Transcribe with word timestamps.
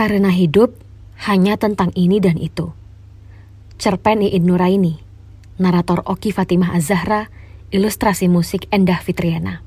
Karena 0.00 0.32
hidup 0.32 0.80
hanya 1.28 1.60
tentang 1.60 1.92
ini 1.92 2.24
dan 2.24 2.40
itu. 2.40 2.72
Cerpen 3.76 4.24
Iin 4.24 4.48
Nuraini, 4.48 4.96
narator 5.60 6.00
Oki 6.08 6.32
Fatimah 6.32 6.72
Azahra, 6.72 7.28
ilustrasi 7.68 8.24
musik 8.24 8.64
Endah 8.72 8.96
Fitriana. 8.96 9.60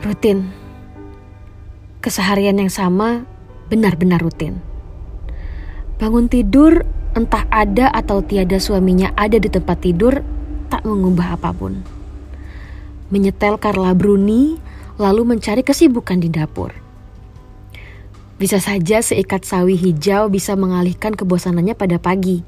Rutin. 0.00 0.48
Keseharian 2.00 2.56
yang 2.56 2.72
sama 2.72 3.28
benar-benar 3.68 4.24
rutin. 4.24 4.64
Bangun 6.00 6.32
tidur 6.32 6.88
entah 7.16 7.44
ada 7.48 7.88
atau 7.92 8.20
tiada 8.20 8.60
suaminya 8.60 9.12
ada 9.16 9.40
di 9.40 9.48
tempat 9.48 9.80
tidur, 9.84 10.20
tak 10.68 10.84
mengubah 10.84 11.40
apa 11.40 11.54
pun. 11.56 11.80
Menyetel 13.08 13.56
Carla 13.56 13.96
Bruni, 13.96 14.60
lalu 15.00 15.24
mencari 15.24 15.64
kesibukan 15.64 16.20
di 16.20 16.28
dapur. 16.28 16.74
Bisa 18.38 18.62
saja 18.62 19.02
seikat 19.02 19.42
sawi 19.42 19.74
hijau 19.74 20.30
bisa 20.30 20.54
mengalihkan 20.54 21.16
kebosanannya 21.16 21.74
pada 21.74 21.98
pagi. 21.98 22.44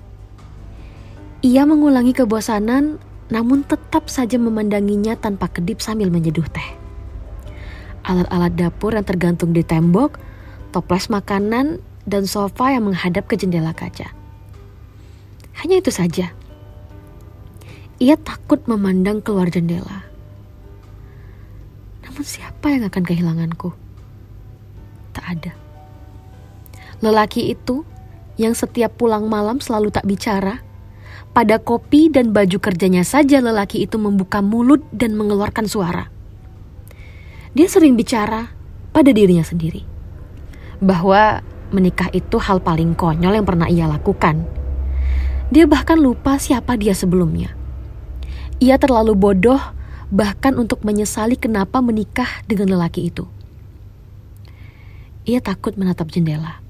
Ia 1.40 1.66
mengulangi 1.66 2.12
kebosanan, 2.12 3.00
namun 3.32 3.64
tetap 3.64 4.06
saja 4.06 4.36
memandanginya 4.36 5.16
tanpa 5.16 5.48
kedip 5.48 5.80
sambil 5.80 6.12
menyeduh 6.12 6.46
teh. 6.46 6.68
Alat-alat 8.06 8.52
dapur 8.54 8.94
yang 8.94 9.06
tergantung 9.08 9.50
di 9.50 9.64
tembok, 9.64 10.20
toples 10.70 11.08
makanan, 11.08 11.80
dan 12.06 12.22
sofa 12.28 12.74
yang 12.74 12.86
menghadap 12.86 13.26
ke 13.26 13.34
jendela 13.34 13.74
kaca. 13.74 14.19
Hanya 15.60 15.80
itu 15.80 15.92
saja. 15.92 16.32
Ia 18.00 18.16
takut 18.16 18.64
memandang 18.64 19.20
keluar 19.20 19.52
jendela. 19.52 20.08
Namun 22.00 22.24
siapa 22.24 22.72
yang 22.72 22.88
akan 22.88 23.04
kehilanganku? 23.04 23.68
Tak 25.12 25.26
ada. 25.36 25.52
Lelaki 27.04 27.52
itu 27.52 27.84
yang 28.40 28.56
setiap 28.56 28.96
pulang 28.96 29.28
malam 29.28 29.60
selalu 29.60 29.92
tak 29.92 30.08
bicara, 30.08 30.64
pada 31.36 31.60
kopi 31.60 32.08
dan 32.08 32.32
baju 32.32 32.56
kerjanya 32.58 33.04
saja 33.04 33.38
lelaki 33.38 33.84
itu 33.84 34.00
membuka 34.00 34.40
mulut 34.40 34.82
dan 34.90 35.14
mengeluarkan 35.14 35.68
suara. 35.68 36.08
Dia 37.52 37.68
sering 37.68 38.00
bicara 38.00 38.48
pada 38.90 39.12
dirinya 39.12 39.44
sendiri 39.44 39.84
bahwa 40.80 41.44
menikah 41.70 42.08
itu 42.10 42.40
hal 42.40 42.58
paling 42.64 42.96
konyol 42.96 43.36
yang 43.36 43.46
pernah 43.46 43.68
ia 43.68 43.86
lakukan 43.86 44.42
dia 45.50 45.66
bahkan 45.66 45.98
lupa 45.98 46.38
siapa 46.38 46.78
dia 46.78 46.94
sebelumnya. 46.94 47.50
Ia 48.62 48.78
terlalu 48.78 49.18
bodoh 49.18 49.58
bahkan 50.10 50.54
untuk 50.58 50.82
menyesali 50.86 51.34
kenapa 51.34 51.82
menikah 51.82 52.42
dengan 52.46 52.78
lelaki 52.78 53.10
itu. 53.10 53.26
Ia 55.26 55.42
takut 55.42 55.74
menatap 55.74 56.10
jendela. 56.10 56.62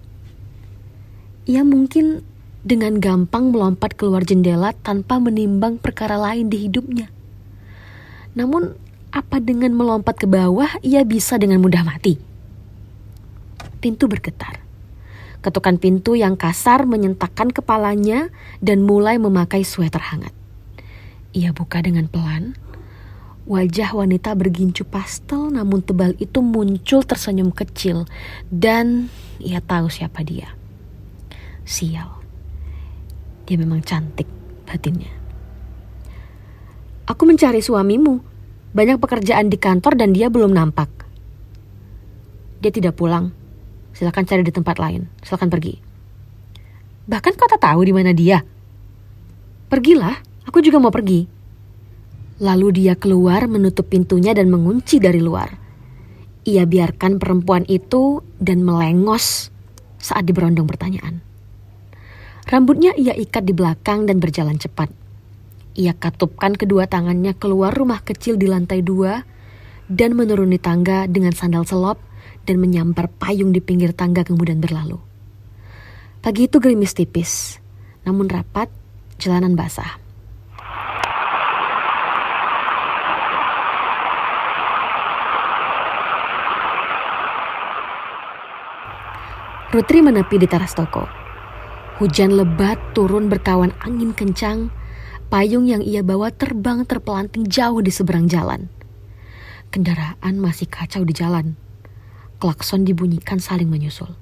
Ia 1.45 1.65
mungkin 1.65 2.25
dengan 2.61 3.01
gampang 3.01 3.53
melompat 3.53 3.97
keluar 3.97 4.25
jendela 4.25 4.77
tanpa 4.85 5.17
menimbang 5.17 5.81
perkara 5.81 6.21
lain 6.21 6.53
di 6.53 6.69
hidupnya. 6.69 7.09
Namun, 8.37 8.77
apa 9.11 9.43
dengan 9.43 9.75
melompat 9.75 10.23
ke 10.23 10.27
bawah 10.29 10.71
ia 10.85 11.03
bisa 11.03 11.35
dengan 11.41 11.59
mudah 11.65 11.83
mati? 11.83 12.21
Pintu 13.81 14.07
bergetar. 14.07 14.70
Ketukan 15.41 15.81
pintu 15.81 16.13
yang 16.21 16.37
kasar 16.37 16.85
menyentakkan 16.85 17.49
kepalanya 17.49 18.29
dan 18.61 18.85
mulai 18.85 19.17
memakai 19.17 19.65
sweater 19.65 20.01
hangat. 20.01 20.37
Ia 21.33 21.57
buka 21.57 21.81
dengan 21.81 22.13
pelan. 22.13 22.61
Wajah 23.49 23.97
wanita 23.97 24.37
bergincu 24.37 24.85
pastel 24.85 25.49
namun 25.49 25.81
tebal 25.81 26.13
itu 26.21 26.45
muncul 26.45 27.03
tersenyum 27.03 27.51
kecil 27.51 28.05
dan 28.53 29.09
ia 29.41 29.65
tahu 29.65 29.89
siapa 29.89 30.21
dia. 30.21 30.53
Sial. 31.65 32.21
Dia 33.49 33.57
memang 33.57 33.81
cantik 33.81 34.29
batinnya. 34.69 35.11
Aku 37.09 37.27
mencari 37.27 37.65
suamimu. 37.65 38.23
Banyak 38.71 39.03
pekerjaan 39.03 39.51
di 39.51 39.59
kantor 39.59 39.99
dan 39.99 40.15
dia 40.15 40.31
belum 40.31 40.55
nampak. 40.55 40.87
Dia 42.63 42.71
tidak 42.71 42.95
pulang. 42.95 43.40
Silakan 44.01 44.25
cari 44.25 44.41
di 44.41 44.49
tempat 44.49 44.81
lain. 44.81 45.05
Silakan 45.21 45.53
pergi. 45.53 45.77
Bahkan 47.05 47.33
kau 47.37 47.45
tak 47.53 47.61
tahu 47.61 47.85
di 47.85 47.93
mana 47.93 48.17
dia. 48.17 48.41
Pergilah, 49.69 50.17
aku 50.49 50.65
juga 50.65 50.81
mau 50.81 50.89
pergi. 50.89 51.29
Lalu 52.41 52.81
dia 52.81 52.97
keluar 52.97 53.45
menutup 53.45 53.93
pintunya 53.93 54.33
dan 54.33 54.49
mengunci 54.49 54.97
dari 54.97 55.21
luar. 55.21 55.53
Ia 56.49 56.65
biarkan 56.65 57.21
perempuan 57.21 57.69
itu 57.69 58.25
dan 58.41 58.65
melengos 58.65 59.53
saat 60.01 60.25
diberondong 60.25 60.65
pertanyaan. 60.65 61.21
Rambutnya 62.49 62.97
ia 62.97 63.13
ikat 63.13 63.45
di 63.45 63.53
belakang 63.53 64.09
dan 64.09 64.17
berjalan 64.17 64.57
cepat. 64.57 64.89
Ia 65.77 65.93
katupkan 65.93 66.57
kedua 66.57 66.89
tangannya 66.89 67.37
keluar 67.37 67.77
rumah 67.77 68.01
kecil 68.01 68.41
di 68.41 68.49
lantai 68.49 68.81
dua 68.81 69.29
dan 69.93 70.17
menuruni 70.17 70.57
tangga 70.57 71.05
dengan 71.05 71.37
sandal 71.37 71.69
selop 71.69 72.01
dan 72.51 72.59
menyambar 72.59 73.07
payung 73.07 73.55
di 73.55 73.63
pinggir 73.63 73.95
tangga 73.95 74.27
kemudian 74.27 74.59
berlalu. 74.59 74.99
Pagi 76.19 76.51
itu 76.51 76.59
gerimis 76.59 76.99
tipis, 76.99 77.63
namun 78.03 78.27
rapat, 78.27 78.67
jalanan 79.23 79.55
basah. 79.55 80.03
Rutri 89.71 90.03
menepi 90.03 90.43
di 90.43 90.51
teras 90.51 90.75
toko. 90.75 91.07
Hujan 92.03 92.35
lebat 92.35 92.83
turun 92.99 93.31
berkawan 93.31 93.71
angin 93.79 94.11
kencang. 94.11 94.75
Payung 95.31 95.71
yang 95.71 95.87
ia 95.87 96.03
bawa 96.03 96.35
terbang 96.35 96.83
terpelanting 96.83 97.47
jauh 97.47 97.79
di 97.79 97.95
seberang 97.95 98.27
jalan. 98.27 98.67
Kendaraan 99.71 100.43
masih 100.43 100.67
kacau 100.67 101.07
di 101.07 101.15
jalan 101.15 101.55
klakson 102.41 102.89
dibunyikan 102.89 103.39
saling 103.39 103.69
menyusul. 103.69 104.17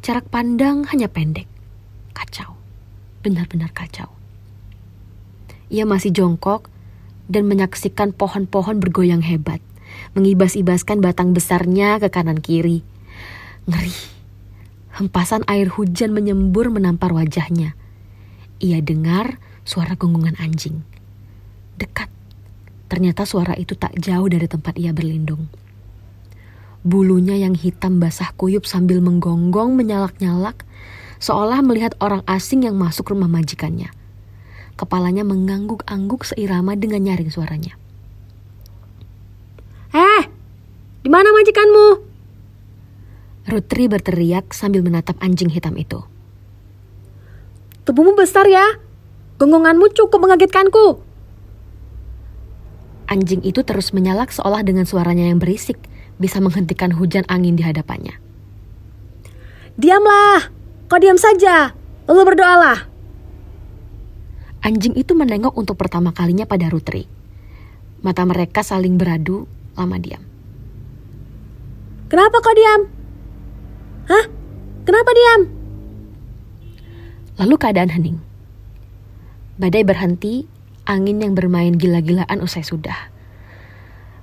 Jarak 0.00 0.30
pandang 0.30 0.86
hanya 0.94 1.10
pendek. 1.10 1.50
Kacau. 2.14 2.54
Benar-benar 3.26 3.74
kacau. 3.74 4.14
Ia 5.66 5.82
masih 5.82 6.14
jongkok 6.14 6.70
dan 7.26 7.50
menyaksikan 7.50 8.14
pohon-pohon 8.14 8.78
bergoyang 8.78 9.26
hebat. 9.26 9.58
Mengibas-ibaskan 10.14 11.02
batang 11.02 11.34
besarnya 11.34 11.98
ke 11.98 12.06
kanan 12.06 12.38
kiri. 12.38 12.86
Ngeri. 13.66 14.14
Hempasan 14.94 15.42
air 15.50 15.66
hujan 15.68 16.14
menyembur 16.14 16.70
menampar 16.70 17.10
wajahnya. 17.10 17.74
Ia 18.62 18.78
dengar 18.80 19.42
suara 19.66 19.98
gonggongan 19.98 20.38
anjing. 20.38 20.86
Dekat. 21.74 22.08
Ternyata 22.86 23.26
suara 23.26 23.58
itu 23.58 23.74
tak 23.74 23.98
jauh 23.98 24.30
dari 24.30 24.46
tempat 24.46 24.78
ia 24.78 24.94
berlindung. 24.94 25.50
Bulunya 26.86 27.34
yang 27.34 27.58
hitam 27.58 27.98
basah 27.98 28.30
kuyup 28.38 28.62
sambil 28.62 29.02
menggonggong 29.02 29.74
menyalak-nyalak, 29.74 30.62
seolah 31.18 31.58
melihat 31.58 31.98
orang 31.98 32.22
asing 32.30 32.62
yang 32.62 32.78
masuk 32.78 33.10
rumah 33.10 33.26
majikannya. 33.26 33.90
Kepalanya 34.78 35.26
mengangguk-angguk 35.26 36.22
seirama 36.22 36.78
dengan 36.78 37.02
nyaring 37.02 37.26
suaranya. 37.26 37.74
Eh, 39.90 40.22
di 41.02 41.10
mana 41.10 41.34
majikanmu? 41.34 42.06
Rutri 43.50 43.90
berteriak 43.90 44.54
sambil 44.54 44.86
menatap 44.86 45.18
anjing 45.18 45.50
hitam 45.50 45.74
itu. 45.74 46.06
Tubuhmu 47.82 48.14
besar 48.14 48.46
ya, 48.46 48.62
gonggonganmu 49.42 49.90
cukup 49.90 50.22
mengagetkanku. 50.22 51.02
Anjing 53.10 53.42
itu 53.42 53.66
terus 53.66 53.90
menyalak 53.90 54.30
seolah 54.30 54.62
dengan 54.62 54.86
suaranya 54.86 55.26
yang 55.26 55.42
berisik 55.42 55.82
bisa 56.16 56.40
menghentikan 56.40 56.92
hujan 56.92 57.24
angin 57.28 57.56
di 57.56 57.64
hadapannya. 57.64 58.16
Diamlah, 59.76 60.48
kau 60.88 60.96
diam 60.96 61.20
saja, 61.20 61.76
lalu 62.08 62.22
berdoalah. 62.32 62.88
Anjing 64.64 64.96
itu 64.96 65.12
menengok 65.12 65.52
untuk 65.54 65.76
pertama 65.76 66.10
kalinya 66.16 66.48
pada 66.48 66.66
Rutri. 66.72 67.06
Mata 68.00 68.24
mereka 68.24 68.64
saling 68.64 68.96
beradu, 68.96 69.44
lama 69.76 70.00
diam. 70.00 70.24
Kenapa 72.08 72.40
kau 72.40 72.54
diam? 72.56 72.80
Hah? 74.08 74.24
Kenapa 74.86 75.10
diam? 75.12 75.40
Lalu 77.36 77.54
keadaan 77.60 77.92
hening. 77.92 78.18
Badai 79.60 79.84
berhenti, 79.84 80.48
angin 80.88 81.20
yang 81.20 81.36
bermain 81.36 81.74
gila-gilaan 81.76 82.40
usai 82.40 82.64
sudah. 82.64 83.12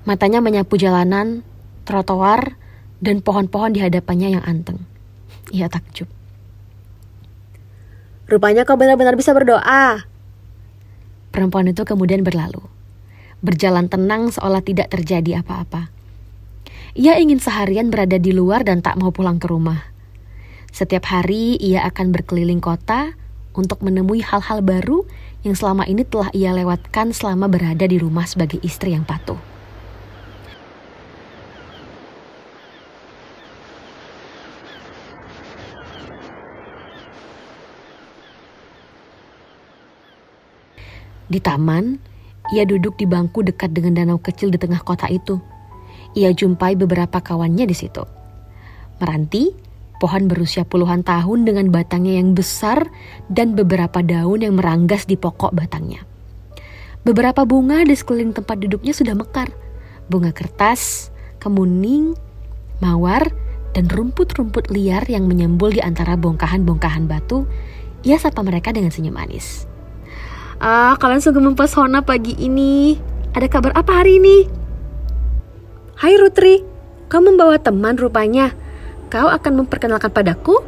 Matanya 0.07 0.41
menyapu 0.41 0.79
jalanan, 0.79 1.45
trotoar, 1.83 2.55
dan 3.03 3.19
pohon-pohon 3.19 3.75
di 3.75 3.83
hadapannya 3.83 4.39
yang 4.39 4.43
anteng. 4.47 4.79
Ia 5.51 5.67
takjub. 5.67 6.07
Rupanya 8.31 8.63
kau 8.63 8.79
benar-benar 8.79 9.19
bisa 9.19 9.35
berdoa. 9.35 10.07
Perempuan 11.29 11.67
itu 11.67 11.83
kemudian 11.83 12.23
berlalu. 12.23 12.63
Berjalan 13.43 13.91
tenang 13.91 14.31
seolah 14.31 14.63
tidak 14.63 14.95
terjadi 14.95 15.43
apa-apa. 15.43 15.91
Ia 16.95 17.19
ingin 17.19 17.43
seharian 17.43 17.91
berada 17.91 18.15
di 18.15 18.31
luar 18.31 18.63
dan 18.63 18.79
tak 18.79 18.95
mau 18.95 19.11
pulang 19.11 19.41
ke 19.41 19.51
rumah. 19.51 19.83
Setiap 20.71 21.05
hari 21.11 21.59
ia 21.59 21.83
akan 21.85 22.15
berkeliling 22.15 22.63
kota 22.63 23.13
untuk 23.53 23.83
menemui 23.85 24.23
hal-hal 24.23 24.63
baru 24.63 25.05
yang 25.43 25.53
selama 25.53 25.85
ini 25.85 26.07
telah 26.07 26.31
ia 26.31 26.55
lewatkan 26.55 27.11
selama 27.11 27.51
berada 27.51 27.83
di 27.85 27.99
rumah 27.99 28.23
sebagai 28.25 28.57
istri 28.63 28.95
yang 28.95 29.03
patuh. 29.03 29.52
Di 41.33 41.41
taman, 41.41 41.97
ia 42.53 42.61
duduk 42.61 43.01
di 43.01 43.09
bangku 43.09 43.41
dekat 43.41 43.73
dengan 43.73 43.97
danau 43.97 44.21
kecil 44.21 44.53
di 44.53 44.61
tengah 44.61 44.85
kota 44.85 45.09
itu. 45.09 45.41
Ia 46.13 46.29
jumpai 46.29 46.77
beberapa 46.77 47.25
kawannya 47.25 47.65
di 47.65 47.73
situ. 47.73 48.05
Meranti, 49.01 49.49
pohon 49.97 50.29
berusia 50.29 50.61
puluhan 50.61 51.01
tahun 51.01 51.49
dengan 51.49 51.73
batangnya 51.73 52.21
yang 52.21 52.37
besar 52.37 52.85
dan 53.33 53.57
beberapa 53.57 54.05
daun 54.05 54.45
yang 54.45 54.61
meranggas 54.61 55.09
di 55.09 55.17
pokok 55.17 55.57
batangnya. 55.57 56.05
Beberapa 57.01 57.49
bunga 57.49 57.81
di 57.81 57.97
sekeliling 57.97 58.37
tempat 58.37 58.61
duduknya 58.61 58.93
sudah 58.93 59.17
mekar. 59.17 59.49
Bunga 60.13 60.29
kertas, 60.29 61.09
kemuning, 61.41 62.13
mawar, 62.77 63.33
dan 63.73 63.89
rumput-rumput 63.89 64.69
liar 64.69 65.01
yang 65.09 65.25
menyembul 65.25 65.73
di 65.73 65.81
antara 65.81 66.13
bongkahan-bongkahan 66.13 67.09
batu, 67.09 67.49
ia 68.05 68.21
sapa 68.21 68.45
mereka 68.45 68.69
dengan 68.69 68.93
senyum 68.93 69.17
manis. 69.17 69.72
Ah, 70.63 70.95
kalian 70.95 71.19
sungguh 71.19 71.43
mempesona 71.43 72.07
pagi 72.07 72.39
ini. 72.39 72.95
Ada 73.35 73.51
kabar 73.51 73.75
apa 73.75 73.99
hari 73.99 74.15
ini? 74.15 74.47
Hai 75.99 76.15
Rutri, 76.15 76.63
kau 77.11 77.19
membawa 77.19 77.59
teman 77.59 77.99
rupanya. 77.99 78.55
Kau 79.11 79.27
akan 79.27 79.59
memperkenalkan 79.59 80.07
padaku? 80.15 80.63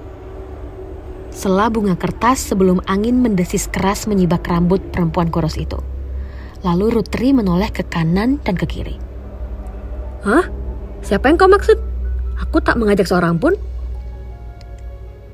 Sela 1.31 1.71
bunga 1.71 1.95
kertas 1.95 2.43
sebelum 2.43 2.83
angin 2.91 3.23
mendesis 3.23 3.71
keras 3.71 4.03
menyibak 4.03 4.43
rambut 4.51 4.83
perempuan 4.91 5.31
kurus 5.31 5.55
itu. 5.55 5.79
Lalu 6.67 6.99
Rutri 6.99 7.31
menoleh 7.31 7.71
ke 7.71 7.87
kanan 7.87 8.43
dan 8.43 8.59
ke 8.59 8.67
kiri. 8.67 8.99
Hah? 10.27 10.43
Siapa 11.07 11.31
yang 11.31 11.39
kau 11.39 11.47
maksud? 11.47 11.79
Aku 12.43 12.59
tak 12.59 12.75
mengajak 12.75 13.07
seorang 13.07 13.39
pun. 13.39 13.55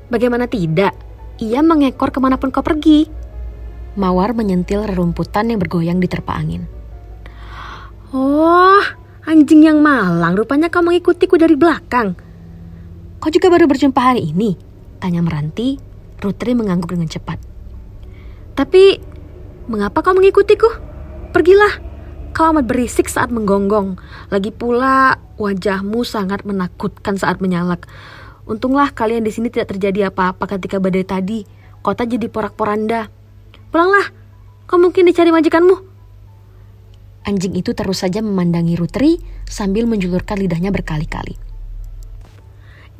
Bagaimana 0.06 0.46
tidak? 0.46 0.94
Ia 1.42 1.66
mengekor 1.66 2.14
ke 2.14 2.22
mana 2.22 2.38
pun 2.38 2.54
kau 2.54 2.62
pergi. 2.62 3.21
Mawar 3.92 4.32
menyentil 4.32 4.88
rerumputan 4.88 5.52
yang 5.52 5.60
bergoyang 5.60 6.00
di 6.00 6.08
terpa 6.08 6.32
angin. 6.32 6.64
Oh, 8.12 8.80
anjing 9.24 9.64
yang 9.64 9.84
malang, 9.84 10.36
rupanya 10.36 10.72
kau 10.72 10.84
mengikutiku 10.84 11.36
dari 11.36 11.56
belakang. 11.56 12.16
Kau 13.20 13.28
juga 13.28 13.52
baru 13.52 13.68
berjumpa 13.68 14.00
hari 14.00 14.32
ini? 14.32 14.56
Tanya 15.00 15.20
Meranti, 15.20 15.76
Rutri 16.22 16.54
mengangguk 16.54 16.94
dengan 16.94 17.08
cepat. 17.10 17.40
Tapi, 18.52 19.00
mengapa 19.66 20.04
kau 20.04 20.14
mengikutiku? 20.14 20.68
Pergilah, 21.32 21.80
kau 22.36 22.52
amat 22.52 22.68
berisik 22.68 23.08
saat 23.08 23.32
menggonggong. 23.32 23.96
Lagi 24.28 24.52
pula, 24.52 25.20
wajahmu 25.40 26.04
sangat 26.04 26.44
menakutkan 26.44 27.16
saat 27.16 27.40
menyalak. 27.40 27.88
Untunglah 28.44 28.90
kalian 28.92 29.22
di 29.22 29.32
sini 29.32 29.48
tidak 29.48 29.76
terjadi 29.76 30.12
apa-apa 30.12 30.58
ketika 30.58 30.82
badai 30.82 31.06
tadi. 31.06 31.46
Kota 31.80 32.04
jadi 32.06 32.26
porak-poranda. 32.28 33.21
Pulanglah, 33.72 34.12
kau 34.68 34.76
mungkin 34.76 35.08
dicari 35.08 35.32
majikanmu. 35.32 35.80
Anjing 37.24 37.56
itu 37.56 37.72
terus 37.72 38.04
saja 38.04 38.20
memandangi 38.20 38.76
Rutri 38.76 39.16
sambil 39.48 39.88
menjulurkan 39.88 40.36
lidahnya 40.36 40.68
berkali-kali. 40.68 41.40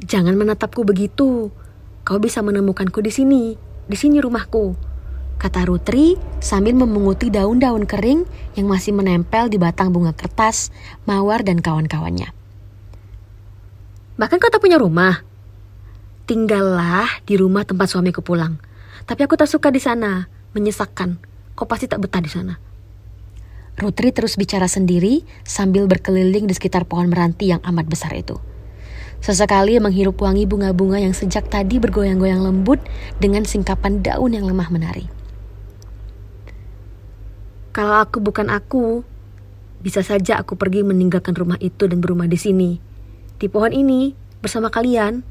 Jangan 0.00 0.32
menatapku 0.32 0.80
begitu. 0.88 1.52
Kau 2.08 2.16
bisa 2.16 2.40
menemukanku 2.40 3.04
di 3.04 3.12
sini. 3.12 3.52
Di 3.84 4.00
sini 4.00 4.16
rumahku. 4.24 4.72
Kata 5.36 5.68
Rutri 5.68 6.16
sambil 6.40 6.72
memunguti 6.72 7.28
daun-daun 7.28 7.84
kering 7.84 8.24
yang 8.56 8.64
masih 8.64 8.96
menempel 8.96 9.52
di 9.52 9.60
batang 9.60 9.92
bunga 9.92 10.16
kertas, 10.16 10.72
mawar, 11.04 11.44
dan 11.44 11.60
kawan-kawannya. 11.60 12.32
Bahkan 14.16 14.38
kau 14.40 14.48
tak 14.48 14.64
punya 14.64 14.80
rumah. 14.80 15.20
Tinggallah 16.24 17.20
di 17.28 17.36
rumah 17.36 17.68
tempat 17.68 17.92
suamiku 17.92 18.24
pulang. 18.24 18.56
Tapi 19.04 19.20
aku 19.28 19.36
tak 19.36 19.52
suka 19.52 19.68
di 19.68 19.82
sana 19.82 20.40
menyesakkan. 20.52 21.20
Kau 21.52 21.68
pasti 21.68 21.88
tak 21.88 22.00
betah 22.04 22.24
di 22.24 22.30
sana. 22.32 22.56
Rutri 23.76 24.12
terus 24.12 24.36
bicara 24.36 24.68
sendiri 24.68 25.24
sambil 25.48 25.88
berkeliling 25.88 26.44
di 26.44 26.52
sekitar 26.52 26.84
pohon 26.84 27.08
meranti 27.08 27.48
yang 27.48 27.64
amat 27.64 27.88
besar 27.88 28.12
itu. 28.12 28.36
Sesekali 29.22 29.78
menghirup 29.80 30.18
wangi 30.20 30.44
bunga-bunga 30.44 31.00
yang 31.00 31.16
sejak 31.16 31.48
tadi 31.48 31.78
bergoyang-goyang 31.80 32.42
lembut 32.42 32.82
dengan 33.22 33.46
singkapan 33.48 34.02
daun 34.02 34.34
yang 34.34 34.44
lemah 34.44 34.68
menari. 34.68 35.06
Kalau 37.72 38.04
aku 38.04 38.20
bukan 38.20 38.52
aku, 38.52 39.00
bisa 39.80 40.04
saja 40.04 40.36
aku 40.36 40.60
pergi 40.60 40.84
meninggalkan 40.84 41.32
rumah 41.32 41.56
itu 41.64 41.88
dan 41.88 42.04
berumah 42.04 42.28
di 42.28 42.36
sini. 42.36 42.70
Di 43.40 43.48
pohon 43.48 43.72
ini, 43.72 44.12
bersama 44.44 44.68
kalian. 44.68 45.24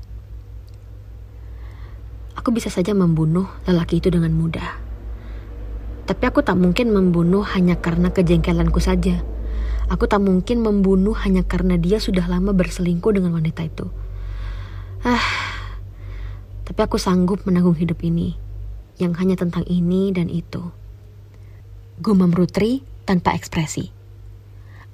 Aku 2.33 2.49
bisa 2.49 2.73
saja 2.73 2.97
membunuh 2.97 3.45
lelaki 3.69 4.01
itu 4.01 4.09
dengan 4.09 4.33
mudah. 4.33 4.80
Tapi 6.11 6.27
aku 6.27 6.43
tak 6.43 6.59
mungkin 6.59 6.91
membunuh 6.91 7.39
hanya 7.55 7.79
karena 7.79 8.11
kejengkelanku 8.11 8.83
saja. 8.83 9.23
Aku 9.87 10.11
tak 10.11 10.19
mungkin 10.19 10.59
membunuh 10.59 11.15
hanya 11.15 11.47
karena 11.47 11.79
dia 11.79 12.03
sudah 12.03 12.27
lama 12.27 12.51
berselingkuh 12.51 13.15
dengan 13.15 13.31
wanita 13.31 13.63
itu. 13.63 13.87
Ah, 15.07 15.23
tapi 16.67 16.83
aku 16.83 16.99
sanggup 16.99 17.47
menanggung 17.47 17.79
hidup 17.79 18.03
ini, 18.03 18.35
yang 18.99 19.15
hanya 19.23 19.39
tentang 19.39 19.63
ini 19.71 20.11
dan 20.11 20.27
itu. 20.27 20.75
Gumam 22.03 22.35
Rutri 22.35 22.83
tanpa 23.07 23.31
ekspresi. 23.31 23.95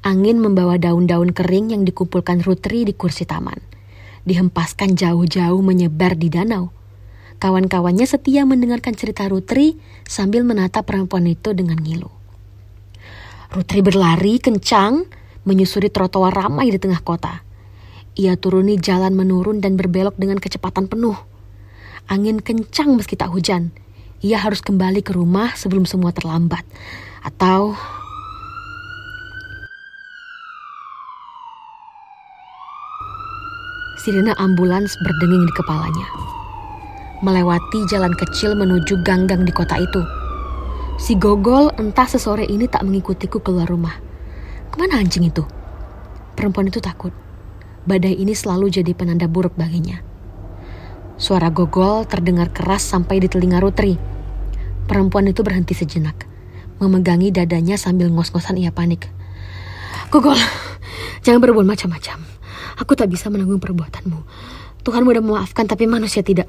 Angin 0.05 0.37
membawa 0.37 0.77
daun-daun 0.77 1.33
kering 1.33 1.73
yang 1.73 1.81
dikumpulkan 1.81 2.45
Rutri 2.45 2.85
di 2.85 2.93
kursi 2.93 3.25
taman. 3.25 3.57
Dihempaskan 4.21 4.93
jauh-jauh 4.93 5.65
menyebar 5.65 6.13
di 6.13 6.29
danau. 6.29 6.76
Kawan-kawannya 7.37 8.09
setia 8.09 8.49
mendengarkan 8.49 8.97
cerita 8.97 9.29
Rutri 9.29 9.77
sambil 10.09 10.41
menatap 10.41 10.89
perempuan 10.89 11.29
itu 11.29 11.53
dengan 11.53 11.77
ngilu. 11.77 12.09
Rutri 13.53 13.85
berlari 13.85 14.41
kencang 14.41 15.05
menyusuri 15.45 15.93
trotoar 15.93 16.33
ramai 16.33 16.73
di 16.73 16.81
tengah 16.81 16.97
kota. 17.05 17.45
Ia 18.17 18.33
turuni 18.41 18.81
jalan 18.81 19.13
menurun 19.13 19.61
dan 19.61 19.77
berbelok 19.77 20.17
dengan 20.17 20.41
kecepatan 20.41 20.89
penuh. 20.89 21.13
Angin 22.09 22.41
kencang 22.41 22.97
meski 22.97 23.13
tak 23.13 23.29
hujan. 23.29 23.69
Ia 24.25 24.41
harus 24.41 24.65
kembali 24.65 25.05
ke 25.05 25.13
rumah 25.13 25.53
sebelum 25.53 25.85
semua 25.85 26.09
terlambat. 26.17 26.65
Atau 27.21 27.77
Sirina 34.01 34.33
ambulans 34.41 34.97
berdenging 35.05 35.45
di 35.45 35.53
kepalanya 35.53 36.36
melewati 37.25 37.85
jalan 37.89 38.13
kecil 38.13 38.53
menuju 38.53 39.01
gang-gang 39.01 39.41
di 39.41 39.53
kota 39.53 39.77
itu. 39.81 40.01
Si 40.97 41.13
Gogol 41.17 41.73
entah 41.77 42.09
sesore 42.09 42.45
ini 42.45 42.65
tak 42.65 42.85
mengikutiku 42.85 43.41
keluar 43.41 43.69
rumah. 43.69 43.93
Ke 44.73 44.75
mana 44.81 44.97
anjing 45.01 45.29
itu? 45.29 45.45
Perempuan 46.37 46.69
itu 46.69 46.81
takut. 46.81 47.13
Badai 47.85 48.17
ini 48.17 48.33
selalu 48.33 48.69
jadi 48.69 48.91
penanda 48.93 49.25
buruk 49.29 49.53
baginya. 49.57 50.01
Suara 51.17 51.49
Gogol 51.49 52.05
terdengar 52.05 52.53
keras 52.53 52.85
sampai 52.85 53.17
di 53.17 53.29
telinga 53.29 53.57
Rutri. 53.57 53.97
Perempuan 54.85 55.25
itu 55.25 55.41
berhenti 55.41 55.73
sejenak, 55.73 56.29
memegangi 56.77 57.33
dadanya 57.33 57.73
sambil 57.77 58.13
ngos-ngosan 58.13 58.61
ia 58.61 58.69
panik. 58.69 59.09
Gogol, 60.13 60.37
jangan 61.25 61.41
berbuat 61.41 61.65
macam-macam. 61.65 62.21
Aku 62.77 62.93
tak 62.93 63.09
bisa 63.09 63.33
menanggung 63.33 63.57
perbuatanmu. 63.57 64.19
Tuhan 64.87 65.03
mudah 65.03 65.19
memaafkan 65.19 65.67
tapi 65.67 65.83
manusia 65.83 66.23
tidak. 66.23 66.47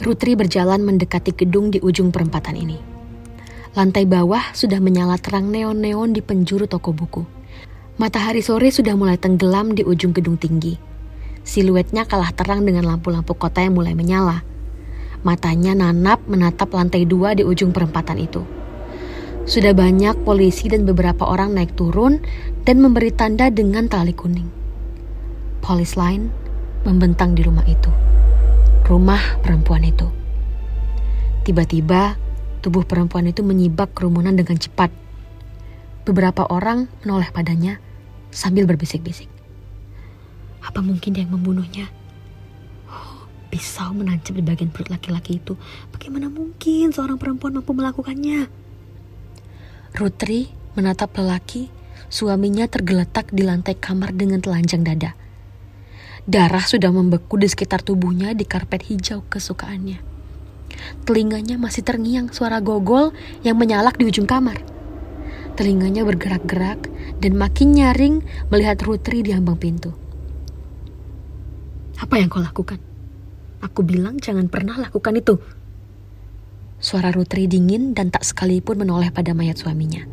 Rutri 0.00 0.32
berjalan 0.32 0.80
mendekati 0.80 1.36
gedung 1.36 1.68
di 1.68 1.84
ujung 1.84 2.08
perempatan 2.08 2.56
ini. 2.56 2.80
Lantai 3.76 4.08
bawah 4.08 4.56
sudah 4.56 4.80
menyala 4.80 5.20
terang 5.20 5.52
neon-neon 5.52 6.16
di 6.16 6.24
penjuru 6.24 6.64
toko 6.64 6.96
buku. 6.96 7.28
Matahari 8.00 8.40
sore 8.40 8.72
sudah 8.72 8.96
mulai 8.96 9.20
tenggelam 9.20 9.76
di 9.76 9.84
ujung 9.84 10.16
gedung 10.16 10.40
tinggi. 10.40 10.80
Siluetnya 11.44 12.08
kalah 12.08 12.32
terang 12.32 12.64
dengan 12.64 12.88
lampu-lampu 12.88 13.36
kota 13.36 13.60
yang 13.60 13.76
mulai 13.76 13.92
menyala. 13.92 14.40
Matanya 15.26 15.74
nanap 15.74 16.22
menatap 16.30 16.70
lantai 16.70 17.02
dua 17.02 17.34
di 17.34 17.42
ujung 17.42 17.74
perempatan 17.74 18.22
itu. 18.22 18.46
Sudah 19.48 19.72
banyak 19.72 20.28
polisi 20.28 20.68
dan 20.68 20.84
beberapa 20.84 21.24
orang 21.24 21.56
naik 21.56 21.72
turun 21.74 22.20
dan 22.68 22.84
memberi 22.84 23.10
tanda 23.10 23.48
dengan 23.48 23.88
tali 23.88 24.12
kuning. 24.12 24.46
Police 25.64 25.96
line 25.96 26.28
membentang 26.84 27.32
di 27.34 27.42
rumah 27.42 27.64
itu. 27.66 27.90
Rumah 28.86 29.42
perempuan 29.42 29.82
itu. 29.82 30.06
Tiba-tiba, 31.48 32.20
tubuh 32.60 32.84
perempuan 32.84 33.26
itu 33.26 33.40
menyibak 33.40 33.96
kerumunan 33.96 34.36
dengan 34.36 34.60
cepat. 34.60 34.92
Beberapa 36.04 36.44
orang 36.48 36.86
menoleh 37.02 37.32
padanya 37.32 37.80
sambil 38.28 38.68
berbisik-bisik. 38.68 39.28
Apa 40.60 40.84
mungkin 40.84 41.16
dia 41.16 41.24
yang 41.24 41.32
membunuhnya? 41.40 41.88
Pisau 43.48 43.96
menancap 43.96 44.36
di 44.36 44.44
bagian 44.44 44.68
perut 44.68 44.92
laki-laki 44.92 45.40
itu. 45.40 45.56
Bagaimana 45.88 46.28
mungkin 46.28 46.92
seorang 46.92 47.16
perempuan 47.16 47.56
mampu 47.56 47.72
melakukannya? 47.72 48.48
Rutri 49.96 50.52
menatap 50.76 51.16
lelaki, 51.16 51.72
suaminya 52.12 52.68
tergeletak 52.68 53.32
di 53.32 53.42
lantai 53.42 53.74
kamar 53.74 54.12
dengan 54.12 54.44
telanjang 54.44 54.84
dada. 54.84 55.16
Darah 56.28 56.60
sudah 56.60 56.92
membeku 56.92 57.40
di 57.40 57.48
sekitar 57.48 57.80
tubuhnya 57.80 58.36
di 58.36 58.44
karpet 58.44 58.84
hijau 58.92 59.24
kesukaannya. 59.32 59.96
Telinganya 61.08 61.56
masih 61.56 61.80
terngiang 61.80 62.28
suara 62.30 62.60
gogol 62.60 63.16
yang 63.40 63.56
menyalak 63.56 63.96
di 63.96 64.04
ujung 64.04 64.28
kamar. 64.28 64.60
Telinganya 65.56 66.04
bergerak-gerak 66.04 66.86
dan 67.18 67.32
makin 67.34 67.74
nyaring 67.74 68.22
melihat 68.52 68.78
Rutri 68.84 69.24
di 69.24 69.32
ambang 69.32 69.56
pintu. 69.56 69.96
Apa 71.98 72.20
yang 72.20 72.30
kau 72.30 72.44
lakukan? 72.44 72.87
Aku 73.58 73.82
bilang 73.82 74.22
jangan 74.22 74.46
pernah 74.46 74.78
lakukan 74.78 75.18
itu. 75.18 75.34
Suara 76.78 77.10
Rutri 77.10 77.50
dingin 77.50 77.90
dan 77.90 78.14
tak 78.14 78.22
sekalipun 78.22 78.78
menoleh 78.78 79.10
pada 79.10 79.34
mayat 79.34 79.58
suaminya. 79.58 80.06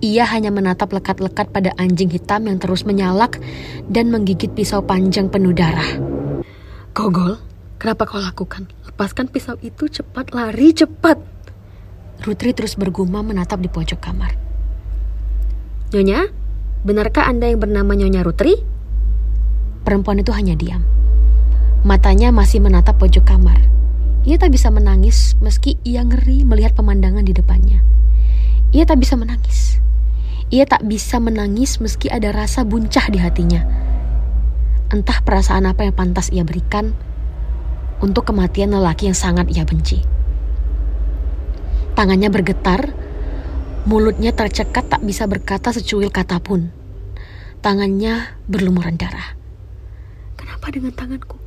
Ia 0.00 0.24
hanya 0.32 0.48
menatap 0.48 0.96
lekat-lekat 0.96 1.52
pada 1.52 1.76
anjing 1.76 2.08
hitam 2.08 2.48
yang 2.48 2.56
terus 2.56 2.88
menyalak 2.88 3.36
dan 3.84 4.08
menggigit 4.08 4.48
pisau 4.56 4.80
panjang 4.80 5.28
penuh 5.28 5.52
darah. 5.52 6.00
Gogol, 6.96 7.36
kenapa 7.76 8.08
kau 8.08 8.16
lakukan? 8.16 8.72
Lepaskan 8.88 9.28
pisau 9.28 9.60
itu 9.60 9.92
cepat, 9.92 10.32
lari 10.32 10.72
cepat. 10.72 11.20
Rutri 12.24 12.56
terus 12.56 12.80
bergumam 12.80 13.28
menatap 13.28 13.60
di 13.60 13.68
pojok 13.68 14.00
kamar. 14.00 14.32
Nyonya, 15.92 16.32
benarkah 16.80 17.28
Anda 17.28 17.52
yang 17.52 17.60
bernama 17.60 17.92
Nyonya 17.92 18.24
Rutri? 18.24 18.56
Perempuan 19.84 20.24
itu 20.24 20.32
hanya 20.32 20.56
diam. 20.56 20.99
Matanya 21.80 22.28
masih 22.28 22.60
menatap 22.60 23.00
pojok 23.00 23.24
kamar. 23.24 23.56
Ia 24.28 24.36
tak 24.36 24.52
bisa 24.52 24.68
menangis 24.68 25.32
meski 25.40 25.80
ia 25.80 26.04
ngeri 26.04 26.44
melihat 26.44 26.76
pemandangan 26.76 27.24
di 27.24 27.32
depannya. 27.32 27.80
Ia 28.76 28.84
tak 28.84 29.00
bisa 29.00 29.16
menangis. 29.16 29.80
Ia 30.52 30.68
tak 30.68 30.84
bisa 30.84 31.16
menangis 31.16 31.80
meski 31.80 32.12
ada 32.12 32.36
rasa 32.36 32.68
buncah 32.68 33.08
di 33.08 33.16
hatinya. 33.16 33.64
Entah 34.92 35.24
perasaan 35.24 35.64
apa 35.64 35.88
yang 35.88 35.96
pantas 35.96 36.28
ia 36.28 36.44
berikan 36.44 36.92
untuk 38.04 38.28
kematian 38.28 38.76
lelaki 38.76 39.08
yang 39.08 39.16
sangat 39.16 39.48
ia 39.48 39.64
benci. 39.64 40.04
Tangannya 41.96 42.28
bergetar, 42.28 42.92
mulutnya 43.88 44.36
tercekat 44.36 44.84
tak 44.92 45.00
bisa 45.00 45.24
berkata 45.24 45.72
secuil 45.72 46.12
kata 46.12 46.44
pun. 46.44 46.68
Tangannya 47.64 48.36
berlumuran 48.44 49.00
darah. 49.00 49.32
Kenapa 50.36 50.68
dengan 50.68 50.92
tanganku? 50.92 51.39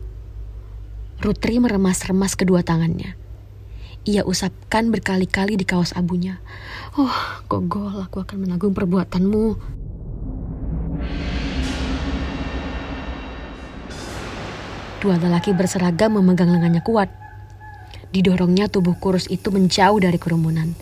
Rutri 1.23 1.55
meremas-remas 1.55 2.35
kedua 2.35 2.67
tangannya. 2.67 3.15
Ia 4.03 4.27
usapkan 4.27 4.91
berkali-kali 4.91 5.55
di 5.55 5.63
kaos 5.63 5.95
abunya. 5.95 6.43
Oh, 6.99 7.15
Gogol, 7.47 7.95
aku 8.03 8.27
akan 8.27 8.43
menanggung 8.43 8.75
perbuatanmu. 8.75 9.45
Dua 14.99 15.15
lelaki 15.15 15.55
berseragam 15.55 16.19
memegang 16.19 16.51
lengannya 16.51 16.83
kuat. 16.83 17.07
Didorongnya 18.11 18.67
tubuh 18.67 18.99
kurus 18.99 19.31
itu 19.31 19.47
menjauh 19.47 20.03
dari 20.03 20.19
kerumunan. 20.19 20.75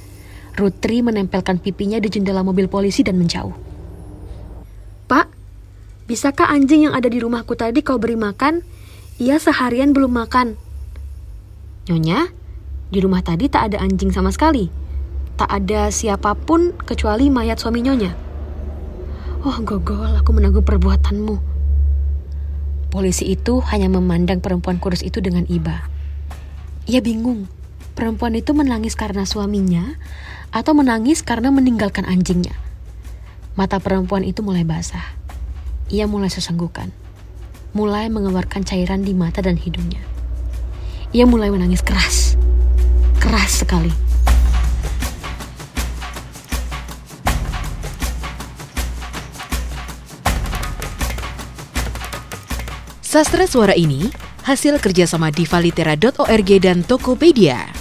Rutri 0.57 1.05
menempelkan 1.05 1.61
pipinya 1.61 2.01
di 2.01 2.09
jendela 2.09 2.41
mobil 2.41 2.65
polisi 2.65 3.05
dan 3.05 3.21
menjauh. 3.21 3.53
Pak, 5.05 5.29
bisakah 6.09 6.49
anjing 6.49 6.89
yang 6.89 6.97
ada 6.97 7.13
di 7.13 7.21
rumahku 7.21 7.53
tadi 7.53 7.85
kau 7.85 8.01
beri 8.01 8.17
makan? 8.17 8.80
Ia 9.21 9.37
seharian 9.37 9.93
belum 9.93 10.17
makan. 10.17 10.57
Nyonya, 11.85 12.33
di 12.89 12.97
rumah 13.05 13.21
tadi 13.21 13.53
tak 13.53 13.69
ada 13.69 13.77
anjing 13.85 14.09
sama 14.09 14.33
sekali. 14.33 14.73
Tak 15.37 15.45
ada 15.45 15.93
siapa 15.93 16.33
pun 16.33 16.73
kecuali 16.73 17.29
mayat 17.29 17.61
suami 17.61 17.85
nyonya. 17.85 18.17
Oh 19.45 19.61
gogol, 19.61 20.17
aku 20.17 20.33
menanggung 20.33 20.65
perbuatanmu. 20.65 21.37
Polisi 22.89 23.29
itu 23.29 23.61
hanya 23.69 23.93
memandang 23.93 24.41
perempuan 24.41 24.81
kurus 24.81 25.05
itu 25.05 25.21
dengan 25.21 25.45
iba. 25.45 25.85
Ia 26.89 27.05
bingung, 27.05 27.45
perempuan 27.93 28.33
itu 28.33 28.57
menangis 28.57 28.97
karena 28.97 29.29
suaminya 29.29 30.01
atau 30.49 30.73
menangis 30.73 31.21
karena 31.21 31.53
meninggalkan 31.53 32.09
anjingnya. 32.09 32.57
Mata 33.53 33.77
perempuan 33.77 34.25
itu 34.25 34.41
mulai 34.41 34.65
basah. 34.65 35.13
Ia 35.93 36.09
mulai 36.09 36.33
sesenggukan. 36.33 37.00
Mulai 37.71 38.11
mengeluarkan 38.11 38.67
cairan 38.67 39.07
di 39.07 39.15
mata 39.15 39.39
dan 39.39 39.55
hidungnya. 39.55 40.03
Ia 41.15 41.23
mulai 41.27 41.51
menangis 41.51 41.79
keras 41.83 42.35
keras 43.21 43.61
sekali. 43.61 43.93
Sastra 52.99 53.45
suara 53.45 53.75
ini 53.75 54.09
hasil 54.43 54.79
kerjasama 54.81 55.29
divalitera.org 55.29 56.49
dan 56.59 56.81
Tokopedia. 56.81 57.80